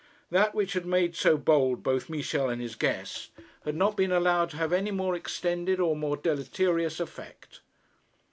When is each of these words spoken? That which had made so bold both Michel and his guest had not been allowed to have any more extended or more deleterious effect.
That 0.31 0.55
which 0.55 0.73
had 0.73 0.87
made 0.87 1.15
so 1.15 1.37
bold 1.37 1.83
both 1.83 2.09
Michel 2.09 2.49
and 2.49 2.59
his 2.59 2.73
guest 2.73 3.29
had 3.65 3.75
not 3.75 3.95
been 3.95 4.11
allowed 4.11 4.49
to 4.49 4.57
have 4.57 4.73
any 4.73 4.89
more 4.89 5.13
extended 5.15 5.79
or 5.79 5.95
more 5.95 6.17
deleterious 6.17 6.99
effect. 6.99 7.59